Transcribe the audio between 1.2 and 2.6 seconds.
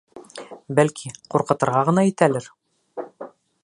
ҡурҡытырға ғына итәлер?